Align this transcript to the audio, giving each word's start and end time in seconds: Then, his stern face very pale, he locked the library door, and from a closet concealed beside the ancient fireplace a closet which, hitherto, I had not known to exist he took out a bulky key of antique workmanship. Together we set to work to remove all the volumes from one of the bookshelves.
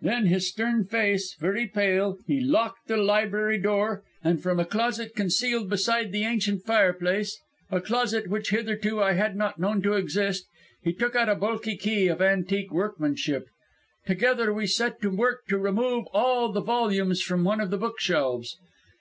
Then, 0.00 0.26
his 0.26 0.48
stern 0.48 0.86
face 0.86 1.34
very 1.38 1.68
pale, 1.68 2.18
he 2.26 2.40
locked 2.40 2.88
the 2.88 2.96
library 2.96 3.58
door, 3.58 4.02
and 4.24 4.42
from 4.42 4.58
a 4.58 4.64
closet 4.64 5.14
concealed 5.14 5.70
beside 5.70 6.10
the 6.10 6.24
ancient 6.24 6.64
fireplace 6.64 7.40
a 7.70 7.80
closet 7.80 8.26
which, 8.28 8.50
hitherto, 8.50 9.00
I 9.00 9.12
had 9.12 9.36
not 9.36 9.60
known 9.60 9.80
to 9.82 9.92
exist 9.92 10.48
he 10.82 10.92
took 10.92 11.14
out 11.14 11.28
a 11.28 11.36
bulky 11.36 11.76
key 11.76 12.08
of 12.08 12.20
antique 12.20 12.72
workmanship. 12.72 13.46
Together 14.04 14.52
we 14.52 14.66
set 14.66 15.00
to 15.02 15.10
work 15.10 15.46
to 15.46 15.58
remove 15.58 16.06
all 16.12 16.50
the 16.50 16.60
volumes 16.60 17.22
from 17.22 17.44
one 17.44 17.60
of 17.60 17.70
the 17.70 17.78
bookshelves. 17.78 18.58